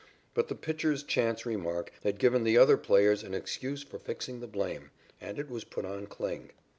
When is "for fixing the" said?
3.83-4.47